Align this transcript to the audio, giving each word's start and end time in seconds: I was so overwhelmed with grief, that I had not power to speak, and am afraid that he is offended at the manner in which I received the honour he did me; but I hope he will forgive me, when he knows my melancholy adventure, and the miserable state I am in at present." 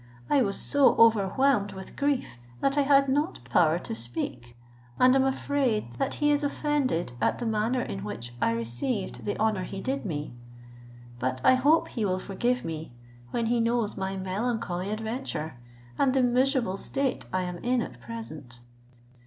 I 0.31 0.41
was 0.41 0.59
so 0.59 0.95
overwhelmed 0.95 1.73
with 1.73 1.95
grief, 1.95 2.39
that 2.59 2.75
I 2.75 2.81
had 2.81 3.07
not 3.07 3.39
power 3.43 3.77
to 3.77 3.93
speak, 3.93 4.57
and 4.99 5.15
am 5.15 5.23
afraid 5.23 5.93
that 5.99 6.15
he 6.15 6.31
is 6.31 6.43
offended 6.43 7.13
at 7.21 7.37
the 7.37 7.45
manner 7.45 7.83
in 7.83 8.03
which 8.03 8.33
I 8.41 8.49
received 8.53 9.25
the 9.25 9.37
honour 9.39 9.61
he 9.61 9.79
did 9.79 10.03
me; 10.03 10.33
but 11.19 11.39
I 11.45 11.53
hope 11.53 11.89
he 11.89 12.03
will 12.03 12.17
forgive 12.17 12.65
me, 12.65 12.93
when 13.29 13.45
he 13.45 13.59
knows 13.59 13.95
my 13.95 14.17
melancholy 14.17 14.89
adventure, 14.89 15.59
and 15.99 16.15
the 16.15 16.23
miserable 16.23 16.77
state 16.77 17.27
I 17.31 17.43
am 17.43 17.59
in 17.59 17.83
at 17.83 18.01
present." 18.01 18.59